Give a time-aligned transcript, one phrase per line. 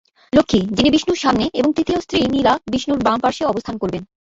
[0.33, 4.03] লক্ষ্মী যিনি বিষ্ণুর সামনে এবং তৃতীয় স্ত্রী নীলা বিষ্ণুর বাম পার্শ্বে অবস্থান করবেন।